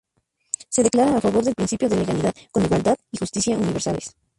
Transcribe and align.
Se 0.73 0.81
declara 0.81 1.15
a 1.17 1.21
favor 1.21 1.43
del 1.45 1.53
principio 1.53 1.87
de 1.87 1.97
legalidad, 1.97 2.33
con 2.51 2.65
igualdad 2.65 2.97
y 3.11 3.19
justicia 3.19 3.55
universales. 3.55 4.15